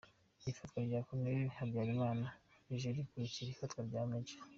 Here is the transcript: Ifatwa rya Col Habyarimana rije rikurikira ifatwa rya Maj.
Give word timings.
Ifatwa 0.51 0.79
rya 0.87 0.99
Col 1.05 1.25
Habyarimana 1.57 2.27
rije 2.67 2.89
rikurikira 2.95 3.49
ifatwa 3.51 3.79
rya 3.87 4.01
Maj. 4.09 4.27